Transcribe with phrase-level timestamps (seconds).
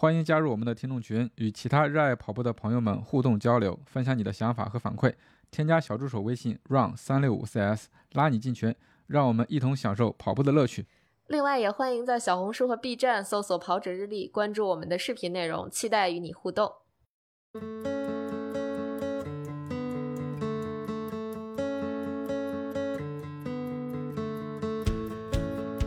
[0.00, 5.12] 欢迎加入我们的听众群，与其他热爱跑步的朋友们互动交流，分享你的想法和反馈。
[5.50, 8.72] 添加小助手微信 run 三六五 cs，拉你进群，
[9.08, 10.86] 让我们一同享受跑步的乐趣。
[11.26, 16.70] 另外，也欢迎在小红书和 B 站搜索“跑者日历”，关注我们的视频内容，期待与你互动。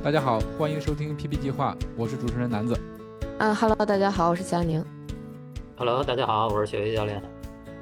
[0.04, 2.78] 大家好，欢迎收听 PP 计划，我是主持人南子。
[3.42, 4.86] 嗯哈喽，大家好，我是佳宁。
[5.76, 7.20] Hello，大家好，我是雪薇教练。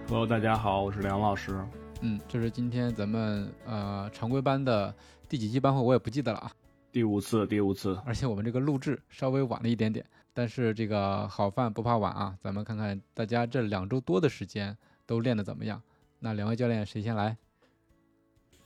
[0.08, 1.54] Hello，大家好，我是梁老师。
[2.00, 4.96] 嗯，这是今天咱们呃常规班的
[5.28, 6.50] 第几期班会，我也不记得了啊。
[6.94, 15.82] 第五次，第五次，而且我们这个录制稍微晚了一点点，但是这个好饭不怕晚啊，咱们看看大家这两周多的时间都练得怎么样。
[16.20, 17.36] 那两位教练谁先来？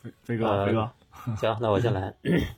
[0.04, 0.92] 飞飞哥，呃飞哥，
[1.38, 2.14] 行，那我先来。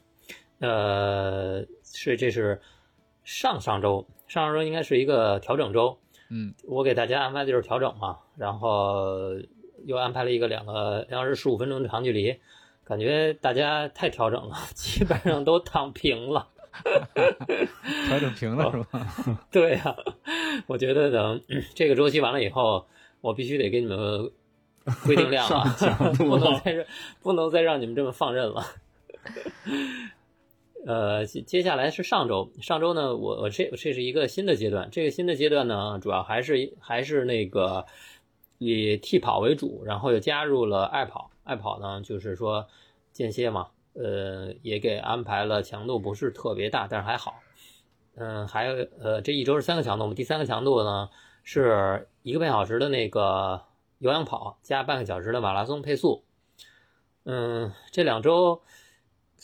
[0.59, 2.61] 呃，是这是
[3.23, 5.97] 上上周，上上周应该是一个调整周，
[6.29, 6.53] 嗯。
[6.65, 9.31] 我给大家安排的就是调整嘛，然后
[9.85, 12.39] 又安排了一个两个两小时十五分钟的长距离，
[12.83, 16.47] 感觉大家太调整了， 基本上都躺平了。
[18.07, 19.07] 调整平了是吧？
[19.49, 19.95] 对呀、
[20.67, 21.41] 我觉得等
[21.73, 22.85] 这个周期完了以后，
[23.21, 24.29] 我必须得给你们
[25.05, 25.73] 规定量了，
[26.17, 26.85] 不能再让
[27.21, 28.61] 不能再让你们这么放任了。
[30.87, 37.87] 呃，接下来是上周，上周呢，我我这这是一个新的阶段，这个新的阶段呢，主要还是还是那个
[38.59, 42.67] 以替跑为主，然后又加入了爱跑，爱跑呢就是说
[43.11, 47.41] 间歇嘛，呃，也给安排了强度不是特别大，但是还好。
[48.17, 51.09] 嗯，还有呃，这一周是三个强度，我们第三个强度呢
[51.43, 53.63] 是一个半小时的那个
[53.97, 56.23] 有氧跑加半个小时的马拉松配速。
[57.23, 58.61] 嗯，这两周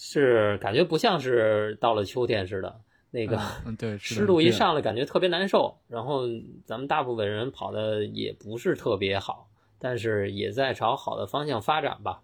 [0.03, 3.39] 是感觉不像是到了秋天似的，那个
[3.77, 6.23] 对， 湿度一上来感觉特别难受，然后
[6.65, 12.21] 咱们大部分人跑的也不是特别好，但是也在朝好的方向发展吧。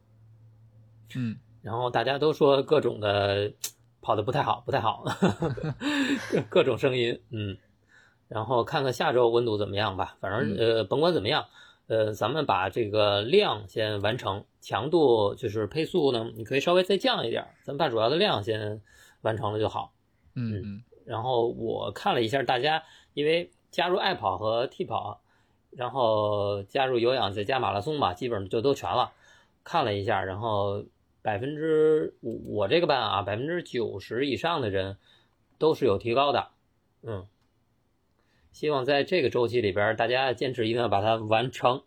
[1.15, 3.51] 嗯然后大家都说各种的
[4.01, 5.03] 跑的不太好，不太好，
[6.31, 7.57] 各 各种声音，嗯，
[8.27, 10.17] 然后看看下周温度怎么样吧。
[10.19, 11.45] 反正呃，甭管怎么样，
[11.87, 18.81] 呃，咱们把这个量先完成，强度就是配速呢，你可以稍微再降一点，咱们把主要的量先
[19.21, 19.93] 完成了就好。
[20.35, 22.83] 嗯嗯然后我看了一下大家，
[23.13, 25.21] 因为加入爱跑和 T 跑，
[25.71, 29.13] 然后加入有氧再加马拉松吧，基本上就都全了。
[29.63, 30.83] 看了一下，然后
[31.21, 34.97] 百分之我我这个班啊，百分之九十以上的人
[35.57, 36.49] 都是有提高的，
[37.03, 37.25] 嗯。
[38.51, 41.83] 希望在这个周期里边，大家坚持一定要把它完成，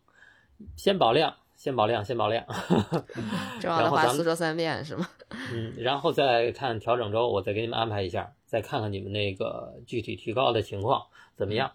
[0.76, 2.44] 先保量，先保量，先保量。
[3.60, 5.08] 重要的然后咱们话四说三遍是吗？
[5.52, 11.06] 嗯，然后再看调整周，我再给你们安排一下，再看看你们那个具体提高的情况
[11.36, 11.72] 怎么样。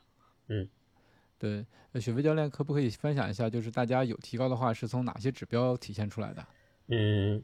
[0.48, 0.70] 嗯
[1.38, 1.66] 对。
[1.94, 6.46] 呃雪飞教练可不可以分享一下，就是大家有提高的话，是从哪些指标体现出来的？
[6.90, 7.42] 嗯，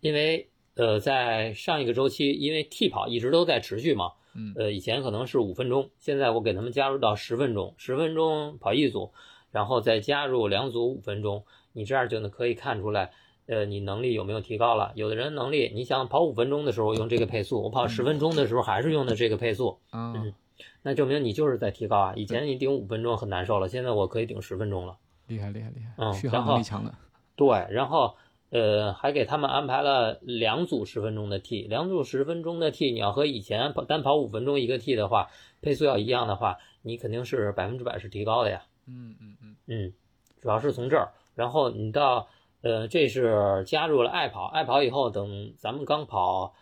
[0.00, 9.12] 因为呃，在上一个周期，因为替跑一直都在持续嘛，嗯呃，以前可能是五分钟，现在我给他们加入到十分钟，十分钟跑一组，
[9.50, 13.10] 然后再加入两组五分钟，你这样就能可以看出来，
[13.46, 14.92] 呃，你能力有没有提高了？
[14.94, 20.34] 有的人能力，你想跑五分钟的时候用这个配速，我跑十分钟的时候还是用的这个配速，啊，嗯
[20.82, 22.12] 那证明你就是在提高啊！
[22.14, 24.96] 以前你顶五分钟很难受了，现在我可以顶十分钟了。
[25.26, 26.94] 厉害厉害厉害，嗯续航然后能力强的。
[27.34, 28.16] 对，然后
[28.50, 35.28] 呃还给他们安排了两组十分钟的 T，两组十分钟的 T，你要和以前跑单跑五分钟一个 T 的话，
[35.62, 38.62] 配速要一样的话，你肯定是百分之百是提高的呀。
[38.86, 39.92] 嗯嗯嗯嗯，
[40.40, 42.28] 主要是从这儿，然后你到
[42.62, 46.54] 呃，这是加入了爱跑，爱跑以后，等咱们刚跑，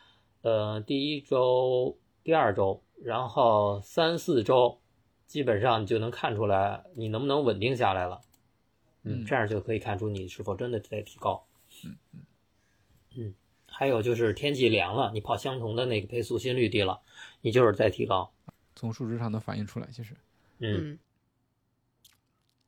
[0.43, 4.79] 呃，第一周、第二周，然后三四周，
[5.27, 8.21] 基本上你就能看出来你能不能稳定下来了。
[9.03, 11.45] 嗯这样就可以看出你是否真的在提高。
[11.85, 12.21] 嗯嗯。
[13.17, 13.35] 嗯，
[13.69, 17.01] 还有就是天气凉了，你跑相同的那个配速，心率低了，
[17.41, 18.33] 你就是在提高。
[18.77, 20.15] 从数值上能反映出来，其实。
[20.59, 20.93] 嗯。
[20.93, 20.99] 嗯。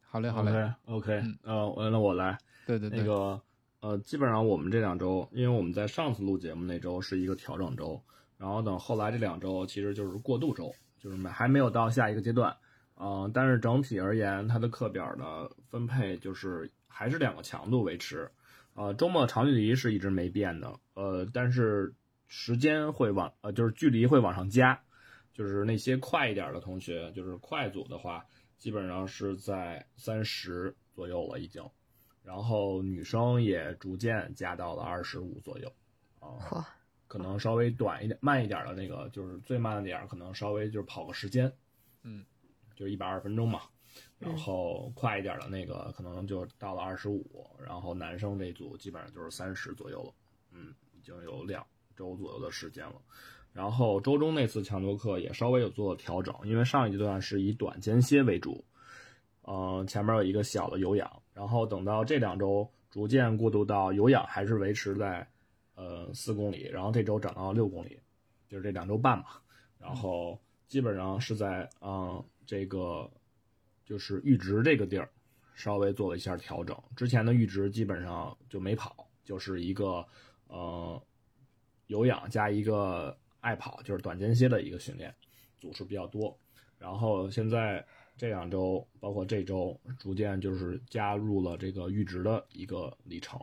[0.09, 3.39] 好嘞好嘞，OK 呃，我那我来，对对对，那个
[3.81, 8.01] 呃，基本上我们这两周，因为我们在上次录节目那周是一个调整周，
[8.39, 12.57] 然后等后来这两周其实就是过渡周，就是没还没有到下一个阶段，
[12.99, 18.31] 嗯、但是整体而言，它的课表的分配就是还是两个强度维持，
[18.77, 21.95] 呃，周末长距离是一直没变的，呃，但是
[22.29, 24.83] 时间会往呃就是距离会往上加，
[25.33, 28.27] 就是那些快一点的同学，就是快组的话，
[28.59, 31.65] 基本上是在三十左右了已经，
[32.23, 35.73] 然后女生也逐渐加到了二十五左右，
[36.21, 36.63] 啊、嚯，
[37.09, 41.51] 可能稍微短一点、慢一点的那个，就是最慢的点儿，可能稍微就是跑个时间，
[42.03, 42.27] 嗯，
[42.75, 43.63] 就一百二十分钟嘛。
[44.19, 50.13] 然后快一点的那个可能就到了二十五，然后男生这组基本上就是三十左右了，
[50.53, 52.97] 嗯，已经有两周左右的时间了。
[53.53, 58.65] 然后周中那次强度课也稍微有做了调整，因为上一阶段是以短间歇为主，
[59.45, 65.27] 嗯，前面有一个小的有氧，然后等到这两周逐渐过渡到有氧还是维持在
[65.75, 67.99] 呃四公里，然后这周涨到六公里，
[68.47, 69.27] 就是这两周半嘛，
[69.79, 73.11] 然后基本上是在嗯这个
[73.87, 75.09] 就是阈值这个地儿
[75.55, 80.07] 稍微做了一下调整，之前的阈值基本上就没跑，就是一个
[80.49, 81.03] 呃
[81.87, 83.17] 有氧加一个。
[83.41, 85.15] 爱跑就是短间歇的一个训练，
[85.61, 86.37] 组数比较多。
[86.79, 87.87] 然后现在
[88.17, 93.39] 这两周，包括这周，逐渐就是加入了这个阈值的一个里程，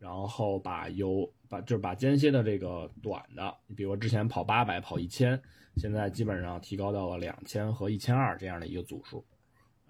[0.00, 5.40] 然后把有把就是把间歇的这个短的，你比如之前跑八百、跑一千，
[5.76, 9.24] 现在基本上提高到了两千和一千二这样的一个组数。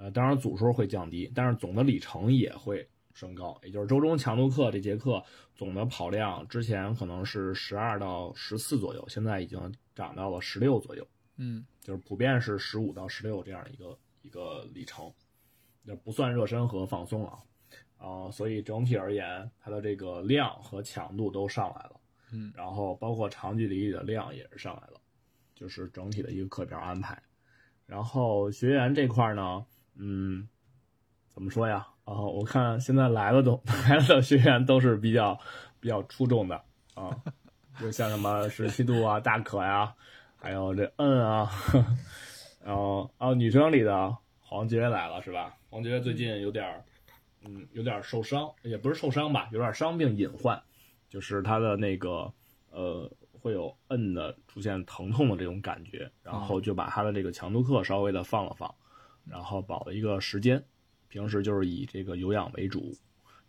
[0.03, 2.89] 呃，当然组数会降低，但是总的里程也会。
[3.15, 5.23] 升高，也就是周中强度课这节课
[5.55, 9.61] 总的跑量之前可能是十二到十四左右，现在已经
[9.95, 11.07] 涨到了十六左右。
[11.37, 15.13] 嗯，就是普遍是十五到十六这样的一个一个里程，
[15.87, 17.39] 就不算热身和放松啊。
[17.99, 22.01] 啊，所以整体而言，它的这个量和强度都上来了。
[22.33, 24.99] 嗯，然后包括长距离里的量也是上来了，
[25.55, 27.23] 就是整体的一个课表安排。
[27.85, 29.67] 然后学员这块呢，
[29.97, 30.49] 嗯，
[31.29, 31.87] 怎么说呀？
[32.05, 35.39] 啊，我看现在来了都 来了的学员都是比较
[35.81, 36.61] 比较出众的
[36.95, 37.17] 啊，
[37.81, 39.95] 就像什么十七度啊、大可呀，
[40.37, 41.51] 还有这嗯啊，
[42.65, 45.55] 然后啊女生里的黄杰来了是吧？
[45.71, 46.85] 黄杰最近有点
[47.45, 50.61] 嗯有点受伤，也不是受伤吧，有点伤病隐患，
[51.09, 52.33] 就是他的那个
[52.71, 53.09] 呃
[53.41, 58.73] 会有摁的出现疼痛的这种感觉，然后就把他的这个强度课稍微的放了放，
[59.25, 60.63] 然后保了一个时间。
[61.09, 62.97] 平时就是以这个有氧为主，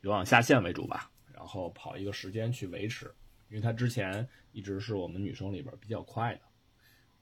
[0.01, 3.05] 有氧下限为主吧，然后跑一个时间去维持，
[3.47, 6.41] 因为他之前一直是我们女生里边比较快的，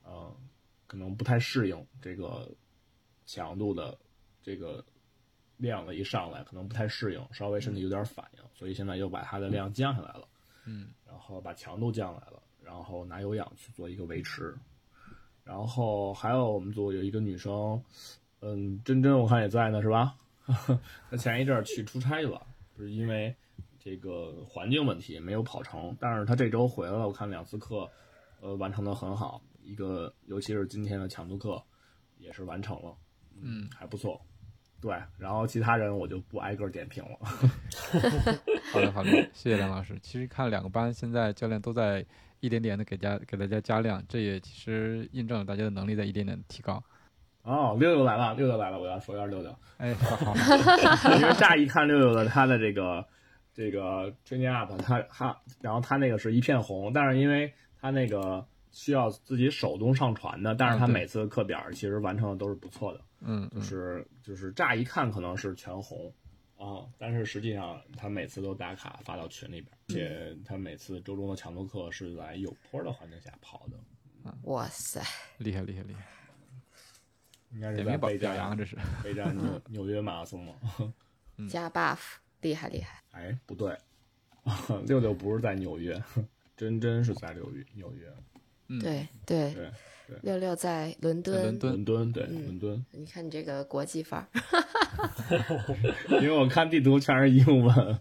[0.08, 0.36] 嗯，
[0.88, 2.52] 可能不太适应这个
[3.24, 3.96] 强度的
[4.42, 4.84] 这个
[5.58, 10.28] 量的一上来，可能不太适应，稍微身体有点反应，所以现在又把它的量降下来了，
[10.66, 14.58] 嗯，然后把强度降来了，然后拿有氧去做一个维持，
[15.44, 17.80] 然后还有我们组有一个女生，
[18.42, 20.16] 嗯，真真我看也在呢，是吧？
[21.10, 22.42] 他前一阵去出差去了，
[22.76, 23.36] 是因为
[23.80, 25.96] 这个环境问题没有跑成。
[26.00, 27.90] 但是他这周回来了，我看两次课，
[28.42, 29.42] 呃，完成的很好。
[29.62, 31.64] 一个尤其是今天的强度课，
[32.18, 32.98] 也是完成了，
[33.40, 34.20] 嗯，还不错。
[34.82, 37.20] 对，然后其他人我就不挨个点评了。
[38.74, 39.96] 好的，好的，谢谢梁老师。
[40.02, 42.04] 其实看两个班，现在教练都在
[42.40, 46.84] 一点点的给加给大家加量，这也其实印证了大家的能力在一点点提高。
[47.44, 49.56] 哦，六六来了，六六来了，我要说一下六六。
[49.78, 50.36] 哎，好，好，
[51.20, 53.06] 因为乍一看六六的他的这个
[53.54, 63.02] 这个 training up，他他，然后他那个是一片红，但是因为他那个需要自己手动上传的，但是他每次课表其实完成的都是不错的。
[63.22, 66.14] 嗯，就是就是乍一看可能是全红
[66.58, 73.78] 啊，但是实际上他每次都打卡发到群里边，而且他每次周中的强度课是在有坡的环境下跑的。
[74.44, 75.02] 哇塞，
[75.40, 76.02] 厉害，厉害，厉害！
[77.54, 80.54] 应该是在备战，这是 备战纽 纽约马拉松嘛？
[81.50, 82.00] 加 buff，
[82.42, 83.02] 厉害厉害！
[83.12, 83.78] 哎，不对，
[84.86, 86.02] 六六不是在纽约，
[86.56, 88.08] 真真是在纽约纽约。
[88.80, 89.72] 对对对
[90.08, 92.86] 对，六六在伦敦，伦敦伦敦对伦敦。
[92.92, 94.30] 你看你这个国际范儿，
[96.22, 98.00] 因为我看地图全是英文。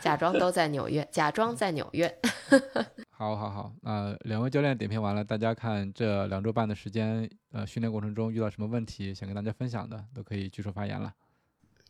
[0.00, 2.18] 假装都在纽约， 假装在纽约。
[3.10, 3.72] 好，好，好。
[3.82, 11.12] 那两位教练点评完了，大家看这两周半的时间，呃，训练过程中遇到什么问题，想跟大家分享的，都可以举手发言了。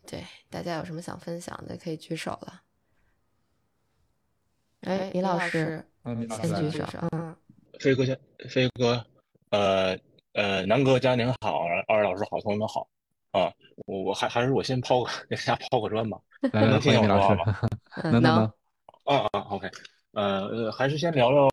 [0.05, 2.61] 对，大家有什么想分享的，可以举手了。
[4.81, 6.85] 哎，李老师，先举手。
[7.11, 7.35] 嗯，
[7.79, 9.05] 飞哥先，飞哥，
[9.51, 9.97] 呃
[10.33, 12.87] 呃，南哥家您好，二位老师好，同学们好。
[13.31, 13.49] 啊，
[13.85, 16.19] 我我还还是我先抛个给大家抛个砖吧，
[16.51, 17.59] 能听见我说话吗？
[18.03, 18.51] 能能。
[19.05, 19.69] 啊啊，OK。
[20.13, 21.49] 呃呃，还是先聊聊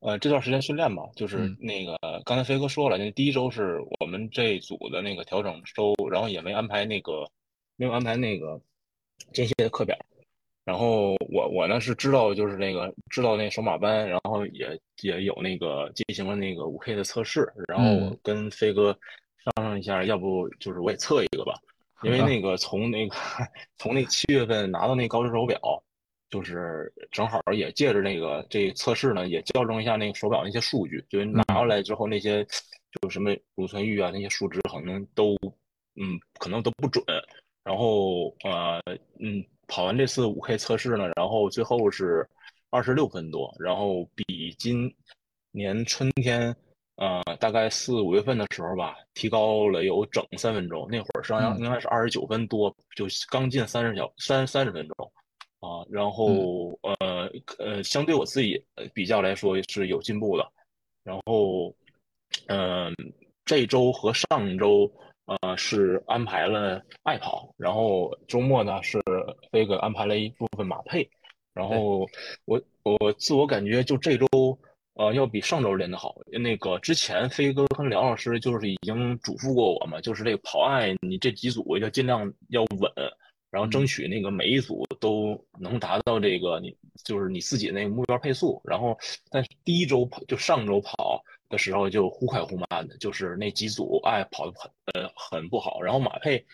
[0.00, 1.02] 呃这段时间训练吧。
[1.16, 7.28] 就是那个刚才飞哥说了，那第一周是我们这组的那个调整周，然后也没安排那个
[7.76, 8.60] 没有安排那个
[9.32, 9.96] 间歇的课表。
[10.64, 17.50] 然后我我呢是知道就是那个知道那手马班，然后也也有那个进行了那个五 K 的测试。
[17.66, 18.94] 然后我跟飞哥
[19.42, 21.54] 商量一下，要不就是我也测一个吧，
[22.04, 23.14] 因为那个从那个
[23.78, 25.60] 从那七月份拿到那高值手表。
[26.30, 31.02] 就是正好也借着那个这测试呢，也校正一下那个手表那些数据。
[31.08, 32.46] 就是拿过来之后那些
[33.00, 35.34] 就什么乳酸阈啊那些数值可能都
[35.94, 37.02] 嗯可能都不准。
[37.64, 38.78] 然后呃
[39.20, 42.28] 嗯跑完这次五 K 测试呢，然后最后是
[42.68, 44.94] 二十六分多，然后比今
[45.50, 46.54] 年春天
[46.98, 50.86] 呃大概四五月份的时候吧，提高了有整三分钟。
[50.90, 55.12] 那会儿上应该是二十九分多，就刚进三十小三三十分钟。
[55.60, 57.28] 啊，然后呃
[57.58, 58.64] 呃，相对我自己
[58.94, 60.48] 比较来说是有进步的。
[61.02, 61.74] 然后，
[62.46, 62.94] 嗯，
[63.44, 64.88] 这周和上周
[65.24, 69.02] 呃是安排了爱跑，然后周末呢是
[69.50, 71.10] 飞哥安排了一部分马配。
[71.54, 72.06] 然后
[72.44, 74.26] 我我自我感觉就这周
[74.98, 76.14] 呃要比上周练得好。
[76.30, 82.92] 那个之前飞哥跟梁老师就是已经嘱咐过我嘛，就是这个跑爱你这几组要尽量要稳。
[83.50, 88.60] 然后争取那个每一组都能达到这个你就是你自己那个目标配速。
[88.62, 88.94] 然后，
[89.30, 95.80] 但是第一周跑就上周跑的时候就忽快忽慢的，就是那几组哎跑的很呃很不好。
[95.80, 96.44] 然后马配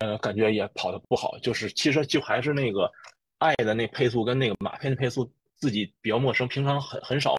[0.00, 2.90] 呃感觉也跑的不好，就是其实就还是那个
[3.38, 7.36] 爱的那配速跟那个马配的配速自己比较陌生，平常很很少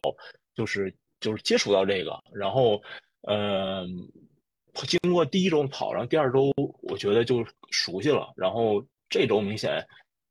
[0.55, 2.17] 就是就是接触到这个。
[2.33, 2.81] 然后
[3.27, 3.87] 嗯
[4.73, 8.83] 经过第一周跑，然后第二周我觉得就熟悉了，然后。
[9.09, 9.85] 这周明显，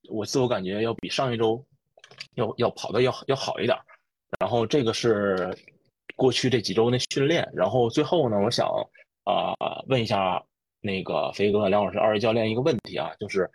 [0.09, 1.65] 我自我感觉要比上一周
[2.35, 3.79] 要要跑的要要好一点。
[4.41, 5.57] 然后这个是
[6.17, 7.49] 过去这几周的训练。
[7.55, 8.67] 然后最后呢，我想
[9.23, 9.55] 啊
[9.87, 10.43] 问一下
[10.81, 13.49] 那个飞哥、梁老师二位教练一个问题啊，就是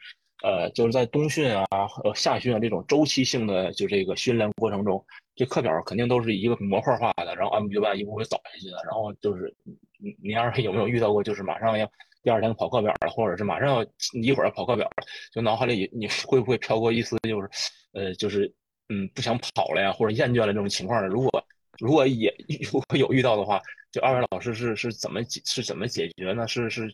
[0.44, 1.66] 呃就是在冬训啊
[2.06, 5.06] 呃夏训啊这种周期性的就这个训练过程中，
[5.38, 8.78] 这课表肯定都是一个模块化的，然后按部就班一步步走下去的。
[8.84, 9.56] 然后就是
[9.98, 11.90] 你你二位有没有遇到过，就是马上要？
[12.24, 17.50] 第二天跑课表了，或者是马上要一会儿要跑课表了，就脑海里你会不会飘过一丝就是，
[17.94, 18.54] 呃，就是
[18.90, 21.08] 嗯不想跑了呀，或者厌倦了这种情况呢？
[21.08, 21.46] 如果
[21.80, 22.36] 如果也
[22.70, 23.62] 如果有遇到的话，
[23.94, 26.46] 就二位老师是是怎么解是怎么解决呢？
[26.50, 26.94] 是是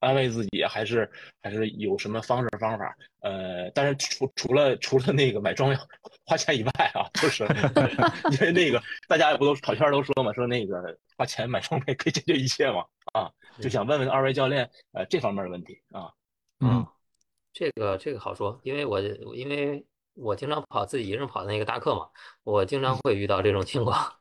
[0.00, 1.10] 安慰自己，还是
[1.42, 2.96] 还是有什么方式方法？
[3.20, 5.76] 呃，但是除除了除了那个买装备
[6.24, 7.44] 花钱以外啊，就是
[8.32, 12.84] 因为那个大家也不都跑圈都说嘛，说那个花钱买装备可以解决一切嘛。
[13.12, 16.12] 啊，就想问问二位教练，呃，这方面的问题啊。
[16.60, 16.86] 嗯，
[17.52, 22.08] 这个这个好说，因为我因为我经常跑自己一个人跑的那个大课嘛，
[22.42, 24.12] 我经常会遇到这种情况。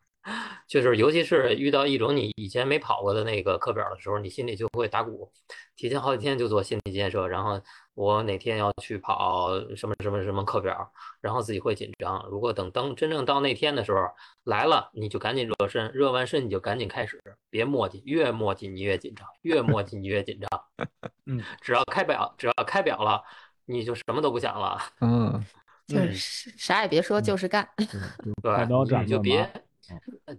[0.67, 5.31] 就是尤其是遇到一种你以前没跑过的那个课表的时候，你心里就会打鼓，
[5.75, 7.61] 提前好几天就做心理建设，然后
[7.93, 10.91] 我哪天要去跑什么什么什么课表，
[11.21, 12.25] 然后自己会紧张。
[12.29, 13.99] 如果等当真正到那天的时候
[14.43, 20.61] 来了，你就赶紧热身，热完身你就赶紧开始，别磨叽，越磨叽你越紧张，越磨叽你越紧张。
[21.27, 23.21] 嗯，只要开表，只要开表了，
[23.65, 24.79] 你就什么都不想了。
[25.01, 25.43] 嗯，
[25.87, 27.67] 就是啥也别说，就是干。
[28.41, 29.47] 对，你就别。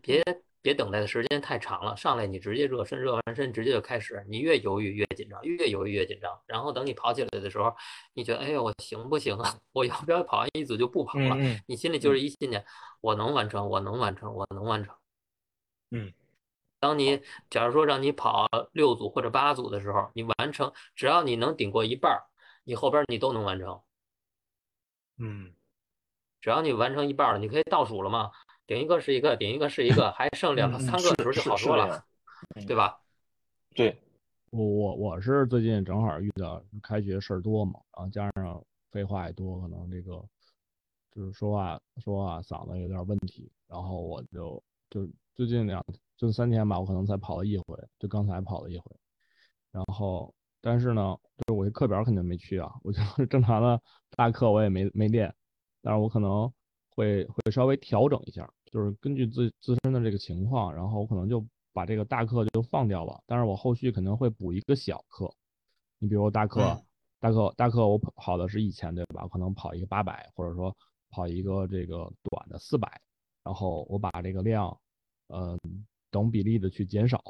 [0.01, 0.23] 别
[0.63, 6.37] 别等待的时间太长了，上来你直接热身，热完身直接就开始，你越犹豫越紧张，越犹豫越紧张。
[6.47, 7.75] 然后等你跑起来的时候，
[8.15, 9.59] 你觉得哎呀我行不行啊？
[9.73, 11.37] 我 要不要跑完一组就不跑了？
[11.67, 12.65] 你心里就是一信念，
[13.01, 14.95] 我能完成，我能完成，我能完成。
[15.93, 16.13] 嗯，
[16.81, 22.25] 当你假如说让你跑六组或者八组的时候，你完成，只要你能顶过一半，
[22.65, 23.81] 你后边你都能完成。
[25.19, 25.55] 嗯，
[26.41, 28.33] 只要你完成一半了，你可以倒数了嘛。
[28.67, 32.05] 顶一个是一个，顶一个是一个，还剩两个、三个的时候就好说了，
[32.67, 33.01] 对吧？
[33.75, 33.97] 对，
[34.51, 40.25] 我我我是最近正好遇到开学事儿多嘛，然后加上废话也多，可能这个
[41.13, 45.85] 就是说话说话嗓子有点问题，然后我就就最近两
[46.17, 48.91] 就三天吧，我可能才跑了一回，就刚才跑了一回，
[49.71, 53.81] 然后但是呢，就是我这课表肯定没去啊，我就是 正常的
[54.11, 55.33] 大课我也没没练，
[55.83, 56.53] 但是我可能
[56.91, 58.51] 会会稍微调整一下。
[58.73, 65.33] 就是根据自自身的这个情况，然后我可能就把这个大课就放掉了，但是我后续可能会补一个小课。
[65.99, 66.61] 你比如大课，
[67.21, 69.23] 大课，大课我跑的是一千，对吧？
[69.23, 70.77] 我可能跑一个八百，或者说
[71.11, 73.01] 跑一个这个短的四百，
[73.45, 74.77] 然后我把这个量，
[75.29, 75.59] 嗯，
[76.11, 77.23] 等比例的去减少，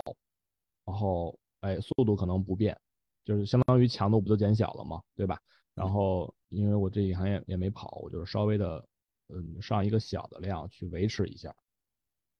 [0.85, 2.76] 然后哎，速度可能不变，
[3.25, 5.02] 就是相当于强度不就减小了嘛？
[5.14, 5.38] 对吧？
[5.75, 8.85] 然后因为我这一行也也没跑，我就是稍微的。
[9.28, 11.54] 嗯，上一个小的量去维持一下，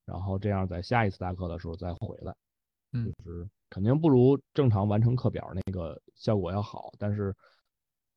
[0.05, 2.35] 然后这样在下一次大课的时候再回来，
[2.93, 7.35] 嗯，就是肯定不如正常完成课表那个效果要好，但是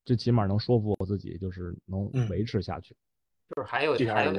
[0.05, 2.97] 最起码能说服我自己，就是能维持下去。
[3.49, 4.33] 就是还有还有，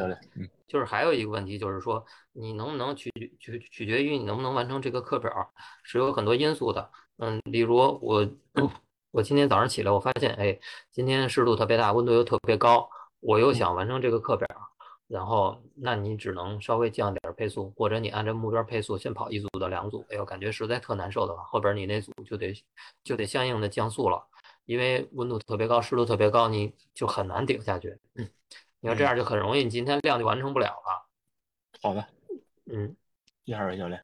[0.68, 5.30] 就是还有一个问题，就是说你能不能取取取决于你能不能完成这个课表，
[5.84, 6.90] 是有很多因素的。
[7.18, 8.26] 嗯，例如我
[9.12, 10.58] 我今天早上起来，我发现哎，
[10.92, 12.90] 今天湿度特别大，温度又特别高。
[13.22, 14.48] 我又想完成这个课表，
[15.08, 20.06] 然后那你只能稍微降点配速，或者你按照目标配速先跑一组到两组。
[20.10, 22.54] 哎呦，感觉实在特难受的话，后边你那组就得
[23.04, 24.22] 就得相应的降速了，
[24.66, 27.98] 因为温度特别高，湿度特别高，你就很难顶下去。
[28.16, 28.28] 嗯，
[28.80, 31.08] 你要这样就很容易，你今天量就完成不了了。
[31.82, 32.08] 好的，
[32.66, 32.96] 嗯，
[33.46, 34.04] 一号位教练。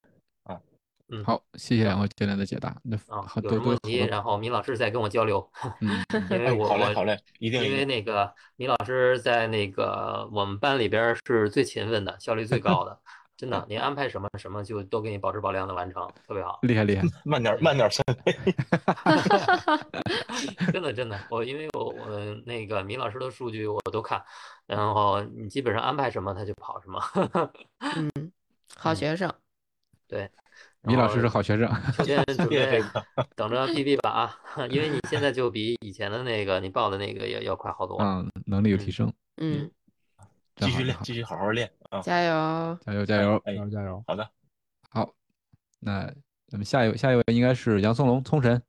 [1.10, 2.76] 嗯，好，谢谢两位教练的解答。
[2.84, 5.50] 那啊，好，有什么问题，然后米老师再跟我交流。
[5.80, 7.64] 嗯，因为我好嘞，好嘞，一定。
[7.64, 13.00] 因为那个米老师在那个我们班里边是最勤奋的，效率最高的，
[13.38, 16.60] 真的， 您安排什么什么就都给你保质保量的完成，特别好。
[16.64, 17.90] 厉害厉 害，慢点慢点，
[20.74, 24.22] 真的真的，我因为我我那个米老师的数据我都看，
[24.66, 27.02] 然后你基本上安排什么他就跑什么。
[27.80, 28.12] 嗯，
[28.76, 29.34] 好学生。
[30.06, 30.30] 对。
[30.88, 31.70] 米老师是好学生，
[32.06, 32.82] 先 准备
[33.36, 34.40] 等着 PB 吧啊，
[34.70, 39.70] 因为你现在就比以前的那个你报的那个要要快好多，嗯，能力有提升，嗯，
[40.56, 44.30] 继续练，继续好好练啊，加油，加油，加油，加油，加油，好的，
[44.90, 45.10] 好，
[45.80, 46.06] 那
[46.48, 48.62] 咱们下一位，下一位应该是杨松龙，聪神，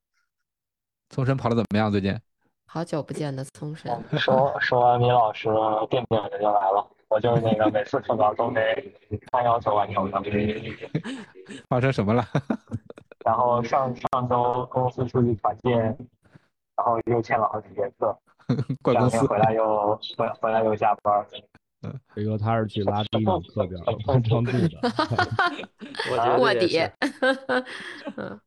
[1.11, 1.91] 聪神跑的怎么样？
[1.91, 2.19] 最近？
[2.67, 5.49] 好久不见的聪神，说说完米老师，
[5.89, 6.87] 电饼人就来了。
[7.09, 8.61] 我就是那个每次特稿都得
[9.33, 10.21] 按要求完成的。
[11.69, 12.25] 发生什么了？
[13.25, 15.79] 然后上上周公司出去团建，
[16.77, 18.17] 然后又欠了好几节课，
[18.93, 21.27] 两天回来又回回来又加班。
[21.83, 24.79] 嗯，飞哥他是去拉低你课表完成度的。
[26.39, 26.79] 卧底。
[28.17, 28.41] 嗯。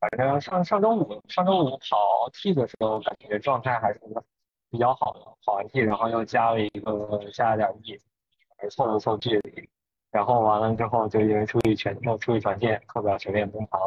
[0.00, 4.00] 反正上上周五上周五跑 T 的时候，感觉状态还是。
[4.70, 8.00] 比较好的跑完 T，然后又加了一个加了点 E，
[8.70, 9.68] 凑了凑距离，
[10.10, 13.80] 然后完了之后就因为出去全又出去团建，课表全面崩盘。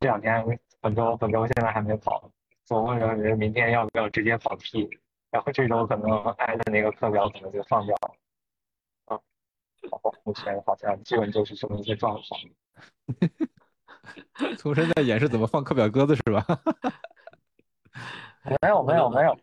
[0.00, 2.30] 这两天本周本周现在还没跑，
[2.64, 4.88] 总问着明天要不要直接跑 T，
[5.30, 8.14] 然后这周可能挨的那个课表可能就放掉了。
[9.06, 9.20] 啊，
[9.90, 12.40] 好，目前好像基本就是这么一个状况。
[14.58, 16.44] 从生在演示怎么放课表鸽子是吧？
[18.62, 19.36] 没有没有没有。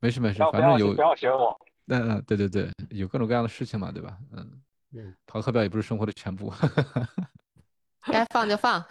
[0.00, 1.58] 嗯，没事没事，反正有不要学我。
[1.86, 4.16] 嗯嗯，对对对，有各种各样的事情嘛，对吧？
[4.32, 6.52] 嗯嗯，跑课表也不是生活的全部。
[8.02, 8.82] 该放就放，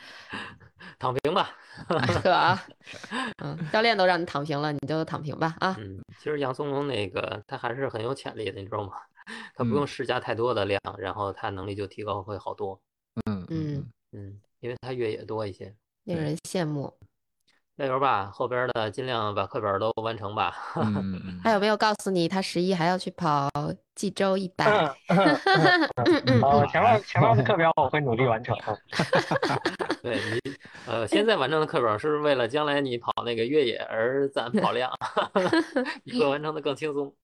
[0.98, 1.50] 躺平吧。
[2.22, 2.60] 可啊，
[3.42, 5.76] 嗯，教练都让你躺平了，你就躺平吧啊。
[5.78, 8.92] 嗯，其实杨松龙那个他还是很有潜力的，你知道吗？
[9.54, 12.80] 他不用施加太多的量，然后他能力就提高会好多。
[13.26, 16.92] 嗯嗯嗯，因为他越野多一些，令人羡慕。
[17.78, 20.52] 加油吧，后边的尽量把课本都完成吧。
[21.44, 23.48] 还有没有告诉你，他十一还要去跑
[23.94, 24.66] 济州一百？
[26.42, 28.56] 哦，前面前面的课表我会努力完成。
[30.02, 30.56] 对你，
[30.88, 34.90] 呃，现在完成的课表是为了将来你跑那个越野而攒跑量，
[36.02, 37.14] 你会完成的更轻松。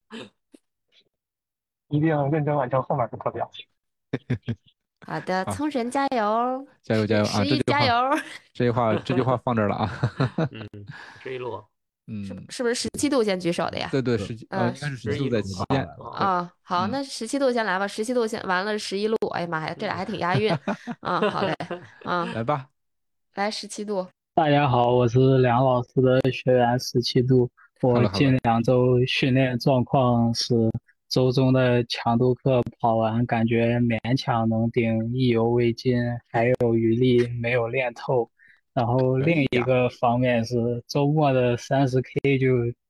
[1.88, 3.50] 一定认真完成后面的课表。
[5.06, 6.66] 好的，聪神加油！
[6.82, 7.26] 加油加油啊！
[7.44, 7.92] 十一加油！
[8.52, 9.90] 这句话这句话放这儿了啊！
[10.50, 10.66] 嗯，
[11.22, 11.62] 这一路，
[12.06, 13.88] 嗯，是不是十七度先举手的呀？
[13.92, 16.50] 对对，十七，应该是十七度在期间啊。
[16.62, 19.16] 好，那十七度先来吧，十七度先完了，十一路。
[19.34, 20.50] 哎呀妈呀，这俩还挺押韵
[21.00, 21.20] 啊！
[21.30, 21.54] 好嘞，
[22.04, 22.66] 啊，来吧，
[23.34, 24.06] 来十七度。
[24.34, 27.50] 大家好，我是梁老师的学员十七度，
[27.82, 30.54] 我近两周训练状况是。
[31.14, 35.96] 周中的强度课跑完，感觉勉强能顶，意犹未尽，
[36.32, 38.28] 还有余力没有练透。
[38.72, 42.48] 然后另一个方面是周末的三十 K 就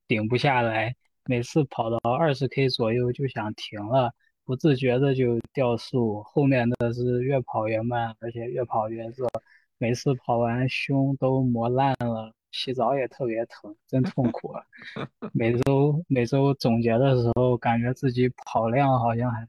[0.08, 4.10] 顶不下来，每次跑到二十 K 左右就想停了，
[4.46, 6.22] 不自觉的就掉速。
[6.22, 9.28] 后面的是越跑越慢，而且越跑越热，
[9.76, 12.32] 每次跑完胸都磨烂了。
[12.54, 14.64] 洗澡也特别疼，真痛苦啊！
[15.32, 19.44] 每周每周总结的时候，感觉自己跑量好像还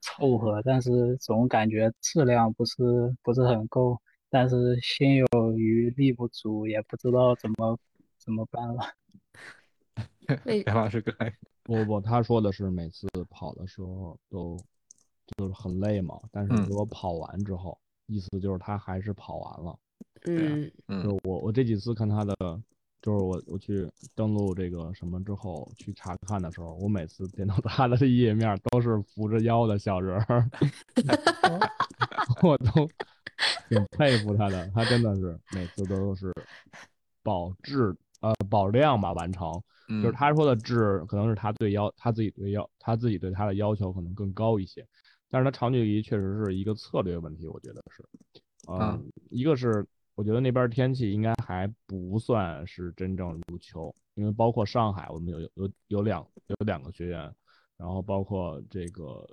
[0.00, 7.78] 凑合，但是总感觉质量不是不是很够，但是心有余力不足，也不知道怎么
[8.18, 8.82] 怎么办了。
[10.64, 11.02] 杨老师，
[11.62, 14.56] 不 不不，他说的是每次跑的时候都
[15.36, 19.78] 就是很累嘛，但是如果跑完之后，意思就是他还是跑完了。
[20.26, 20.70] 嗯
[21.02, 22.34] 就我我这几次看他的，
[23.00, 30.50] 就是我我去登录这个什么之后去查看的时候，我每次点到他的页面都是扶着腰的小人儿，
[32.42, 32.88] 我都
[33.68, 36.32] 挺佩服他的，他真的是每次都是
[37.22, 39.52] 保质呃保量吧完成，
[40.02, 44.84] 就是他说的质可能是他对要他自己对要他自己对他的要求可能更高一些，
[45.30, 48.04] 但是他长距离确实是一个策略问题，我觉得是，
[48.68, 49.86] 嗯，一个是。
[50.16, 57.34] 我觉得那边天气应该还不算是真正入秋，因为包括上海，我们有有有两有两个学员，
[57.76, 59.28] 然后包括这个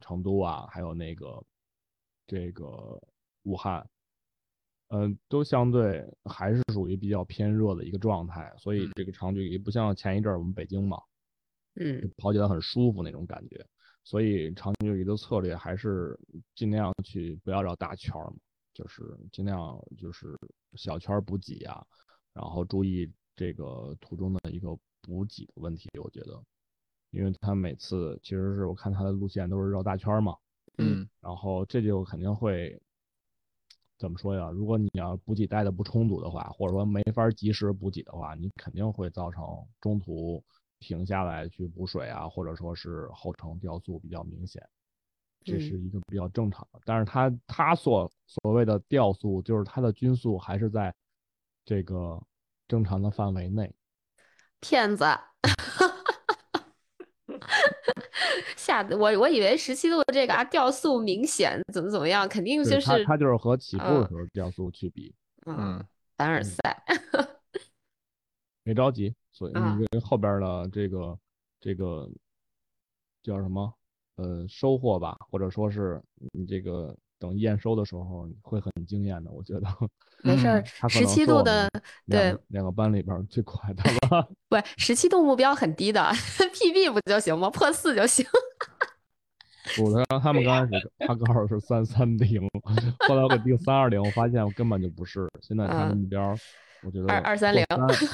[0.00, 1.44] 成都啊，还有那个
[2.26, 2.98] 这个
[3.42, 3.86] 武汉，
[4.88, 10.98] 嗯，都相对还是属于比较偏热的一个状态，所以这个长距离不像前一阵我们北京嘛，
[11.74, 13.62] 嗯，跑起来很舒服那种感觉，
[14.04, 16.18] 所以长距离的策略还是
[16.54, 18.36] 尽量去不要绕大圈嘛。
[18.74, 20.36] 就是尽量就是
[20.74, 21.86] 小圈补给啊，
[22.32, 25.88] 然后注意这个途中的一个补给的问题。
[26.02, 26.42] 我觉得，
[27.10, 30.36] 因为他每次其实是我看他的路线都是绕大圈嘛，
[30.78, 32.78] 嗯，然后这就肯定会
[33.96, 34.50] 怎么说呀？
[34.50, 39.44] 如果你要补给带的不充足的话，或者说没法及时补给的话，你肯定会造成
[39.80, 40.44] 中途
[40.80, 44.68] 停下来去补水啊，或者说是后程掉速比较明显。
[45.44, 50.94] 这是一个比较正常的，但是它它所所谓的掉速，就是它的均速还是在
[51.64, 52.20] 这个
[52.66, 53.72] 正常的范围内。
[54.60, 55.04] 骗子，
[58.56, 65.14] 吓得我我以为十七度这个啊掉速明显，怎么怎么样，肯定就是它它就是和起步的时候掉速去比。
[65.44, 65.84] 嗯，
[66.16, 66.82] 凡尔赛。
[68.64, 71.18] 没着急，所以你后边的这个
[71.60, 72.10] 这个
[73.22, 73.74] 叫什么？
[74.16, 76.00] 呃，收获吧，或者说是
[76.32, 79.66] 你这个等验收的时候会很惊艳的，我觉得。
[80.24, 81.68] 没事儿，十七度的
[82.06, 84.26] 对两个班里边最快的了。
[84.48, 87.50] 不，十七度目标很低的，PB 不就行吗？
[87.50, 88.24] 破四就行。
[89.82, 92.40] 我的他们刚开始他告诉是三三零，
[93.06, 95.28] 后来我给定三二零，我发现我根本就不是。
[95.42, 96.34] 现在他的目标，
[96.82, 97.62] 我觉得二二三零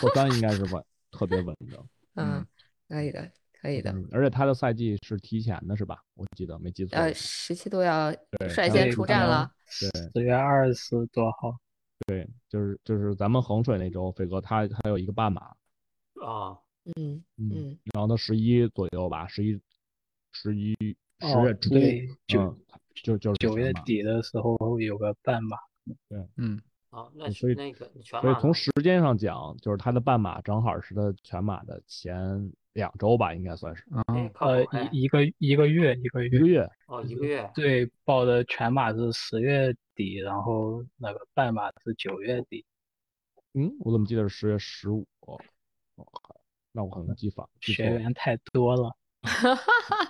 [0.01, 1.85] 破三应该是稳，特别稳的。
[2.17, 2.45] 嗯，
[2.89, 3.31] 可以的。
[3.61, 6.03] 可以的，而且他的赛季是提前的，是吧？
[6.15, 6.97] 我记得没记错。
[6.97, 9.51] 呃，十七度要率先出战了。
[9.79, 11.55] 对，四月二十四多号。
[12.07, 15.43] 对，就是就是咱们衡水那周，飞哥他他有一个半马。
[16.25, 16.57] 啊，
[16.97, 17.79] 嗯嗯。
[17.93, 19.61] 然后他十一左右吧，十一
[20.33, 20.75] 十一
[21.21, 21.69] 十月初，
[22.27, 22.57] 九
[22.95, 25.59] 就就九月底的时候有个半马。
[26.09, 26.59] 对，嗯。
[26.91, 32.53] 啊，那所以那个全所以从时间上讲，就是他的半马正好是他全马的前。
[32.75, 34.05] 两周吧，应该算是啊，
[34.39, 37.51] 呃，一一个一个月，一个月，一个月，哦，一个月。
[37.53, 42.65] 对，报的全马是十月底，然后那个半马是九月底。
[43.55, 45.05] 嗯，我怎么记得是十月十五？
[45.23, 45.37] 哦，
[46.71, 47.45] 那我可能记反。
[47.61, 48.95] 学员太多了。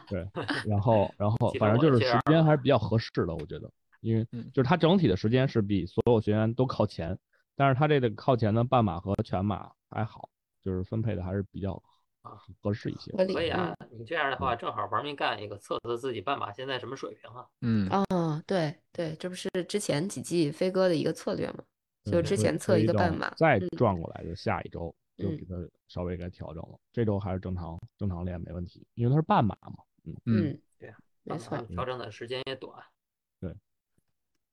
[0.07, 0.29] 对，
[0.69, 7.19] 然后然 后反正就是时间还是比较合适的，我觉得，因为就是他整体的时间是比所有学员都靠前，
[7.55, 10.29] 但是他这个靠前的半马和全马还好，
[10.63, 11.83] 就是分配的还是比较。
[12.23, 13.75] 啊，合适一些，可以啊。
[13.91, 17.47] 你这样的话，正好玩命干一个，测测自己半马现在什么水平啊？
[17.63, 21.65] 嗯，哦，对对，这不是之前几季飞哥的一个策略吗？
[22.05, 25.55] 就之前测一个半马，再转过来就下一周就给他
[25.89, 26.79] 稍微给调整了。
[26.93, 29.83] 这周还是正常正常练没问题，因为他是半马嘛。
[30.05, 32.71] 嗯嗯，对，没错，调整的时间也短。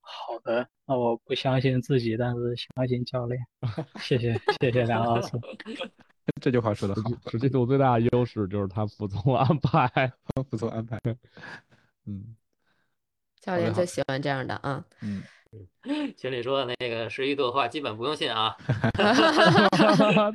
[0.08, 3.40] 对，好的，那我不相信自己，但是相信教练。
[4.00, 5.30] 谢谢谢谢梁老师。
[6.40, 10.12] 这句话说的好，十七度最大的优势就是他服从安排，
[10.50, 10.98] 服从安排。
[12.06, 12.36] 嗯，
[13.40, 14.84] 教练就喜欢这样的啊。
[15.00, 15.22] 嗯，
[16.18, 18.54] 群里说的那个十一度的话，基本不用信啊。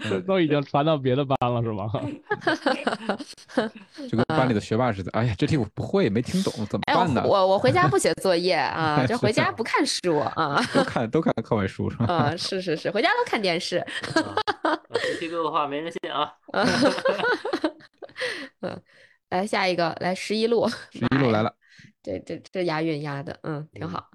[0.10, 1.86] 这 都已经传到别的班了，是吗？
[4.10, 5.12] 就跟班里的学霸似的。
[5.12, 7.24] 哎呀，这题我不会，没听懂，怎么办呢？
[7.26, 10.60] 我我回家不写作业啊，就回家不看书啊。
[10.74, 12.06] 都看都看课外书是吧？
[12.08, 13.86] 啊，是是是，回家都看电视。
[15.20, 16.34] 十一度的话没人信啊。
[18.62, 18.82] 嗯，
[19.30, 20.68] 来下一个，来十一路。
[20.68, 21.54] 十一路来了。
[22.02, 24.10] 这这这押韵押的，嗯，挺好。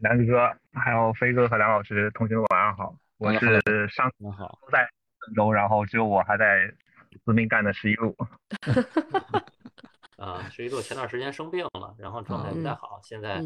[0.00, 2.94] 南子哥，还有飞哥和梁老师，同学们晚上好。
[3.18, 4.30] 我是上都
[4.70, 4.86] 在
[5.20, 6.70] 郑州，然后只有我还在
[7.24, 8.14] 司命干的十一路。
[10.18, 13.42] 啊，十一路前段时间生病了，然后状态不太好，现在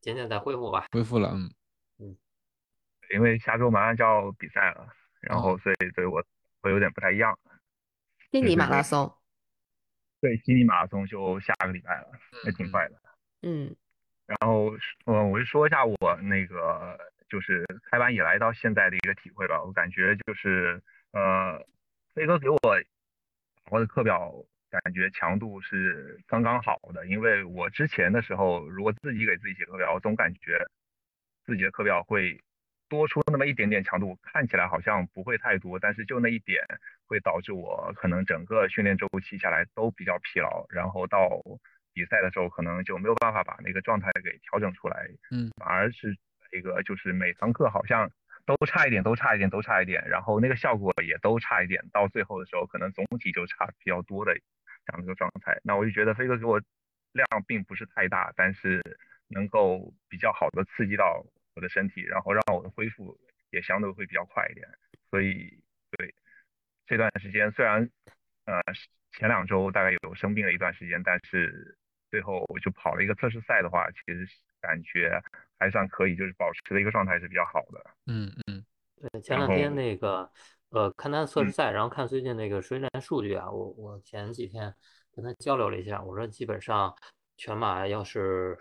[0.00, 0.86] 渐渐在恢复吧。
[0.92, 1.50] 恢复了，嗯
[1.98, 2.16] 嗯。
[3.12, 4.86] 因为下周马上就要比赛了，
[5.20, 6.22] 然后所以所以我
[6.62, 7.36] 会有点不太一样。
[8.30, 9.12] 悉尼马拉松。
[10.20, 12.08] 对，悉尼马拉松就下个礼拜了，
[12.44, 12.94] 也挺快的。
[13.42, 13.74] 嗯。
[14.28, 16.98] 然后，嗯，我就说一下我那个
[17.30, 19.62] 就是开班以来到现在的一个体会吧。
[19.62, 21.58] 我感觉就是，呃，
[22.14, 22.58] 飞哥给我
[23.70, 24.30] 我的课表
[24.68, 27.06] 感觉强度是刚刚好的。
[27.06, 30.62] 因为我之前的时候，如果自己给自己写课表，我总感觉
[31.46, 32.38] 自己的课表会
[32.90, 36.62] 多出那么一点点强度，看起来好像不会太多，但是就那一点
[37.06, 41.30] 会导致我可能整个训练周期下来都比较疲劳，然后到。
[41.98, 46.16] 比赛的时候可能就没有办法把那个状态给调整出来，嗯，反而是
[46.52, 48.08] 一个，就是每堂课好像
[48.46, 54.32] 都差一点，都差一点，都差一点，然后那个效果也都差一点，到最后的时候可能总体就差比较多的
[54.86, 55.58] 这样一个状态。
[55.64, 56.62] 那我就觉得飞哥给我
[57.12, 58.80] 量并不是太大，但是
[59.26, 63.18] 能够比较好的刺激到我的身体，然后让我的恢复
[63.50, 64.68] 也相对会比较快一点。
[65.10, 65.58] 所以
[65.90, 66.14] 对
[66.86, 67.90] 这段时间虽然
[68.44, 68.62] 呃
[69.12, 71.76] 前两周大概有生病了一段时间，但是
[72.10, 74.26] 最后我就跑了一个测试赛的话，其实
[74.60, 75.20] 感觉
[75.58, 77.84] 还算可以，就是保持的一个状态是比较好的。
[78.06, 78.64] 嗯嗯，
[78.96, 80.30] 对，前两天那个
[80.70, 84.74] 呃看他的测试赛，然后看最近那个水练数据啊，我我前几天
[85.14, 86.94] 跟他交流了一下，我说基本上
[87.36, 88.58] 全马要是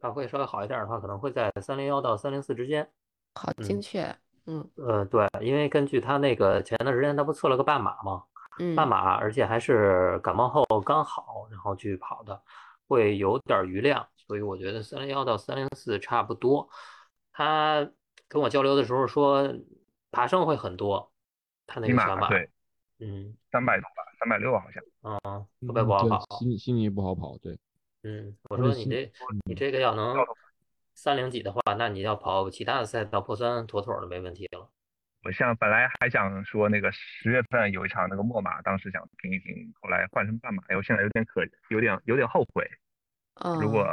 [0.00, 2.90] 发挥稍微好一点的话，可能会在三零幺到三零四之间。
[3.34, 4.14] 好精确，
[4.46, 8.24] 嗯呃对，因为根据他那个前段时间他不测了个半马吗？
[8.60, 12.40] 嗯，半马，而且还是感冒后刚好，然后去跑的，
[12.86, 16.68] 会有点余量，所以我觉得三零幺到三零四差不多。
[17.32, 17.90] 他
[18.28, 19.52] 跟我交流的时候说，
[20.10, 21.12] 爬升会很多，
[21.66, 22.50] 他那个全马，对，
[23.00, 27.58] 嗯，三百多吧，三百六好像，嗯，特别不好跑，悉尼悉尼不好跑，对，
[28.02, 29.12] 嗯，我说你这
[29.46, 30.16] 你这个要能
[30.94, 34.70] 三零几的话，那你要跑其他的赛道破三，妥妥的没问题了。
[35.24, 42.68] 我像本来还想说那个十月份有一场那个墨马，当时想停一停，后来换成半马，我现在有点可有点有点后悔。
[43.42, 43.84] 嗯，如果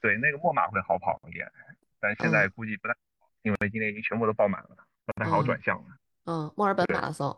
[0.00, 1.50] 对那个墨马会好跑一点，
[1.98, 5.96] 但现在估计不太好，因为今天已经全部都爆满了，不太好转向了。
[6.26, 7.34] 嗯，墨尔本马拉松。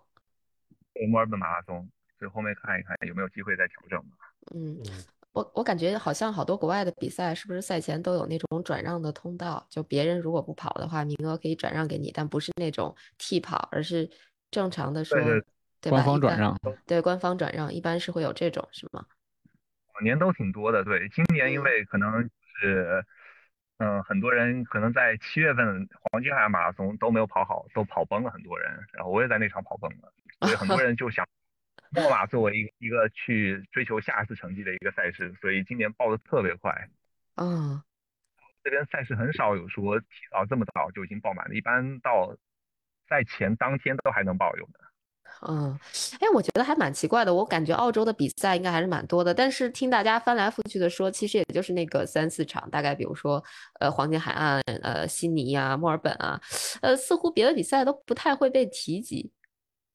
[0.92, 4.16] 对，墨尔本马拉松，所以后面看一看有没有机会再调整吧。
[4.52, 4.82] 嗯。
[5.32, 9.64] 我我感觉好像好多国外的比赛，是不是赛前都有那种转让的通道？
[9.70, 14.10] 就别人如果不跑的话，名额可以转让给你，但不是那种替跑，而是
[14.50, 15.16] 正常的说，
[15.80, 16.58] 对官方转让。
[16.84, 19.06] 对，官方转让一般是会有这种，是吗？
[19.94, 22.28] 往年都挺多的，对，今年因为可能
[22.60, 23.04] 是，
[23.78, 31.24] 嗯，很多人可能在七月份黄金海岸马拉松都没有跑好，都跑崩了很多人，然后我也在那场跑崩了，所以很多人就想。
[31.90, 36.72] 墨马作为一个一个去追求下一次成绩的一个赛事，所以今年报的特别快。
[37.36, 37.82] 嗯，
[38.62, 42.36] 这边赛事很少有说提到这么早就已经爆满的，一般到
[43.08, 44.80] 赛前当天都还能报有的。
[45.48, 45.78] 嗯，
[46.20, 53.42] 哎，我觉得还蛮奇怪的，我感觉澳洲的比赛应该还是蛮多的，但是听大家翻来覆去的说，其实也就是那个三四场，大概比如说
[53.78, 56.38] 呃黄金海岸、呃悉尼啊、墨尔本啊，
[56.82, 59.32] 呃似乎别的比赛都不太会被提及，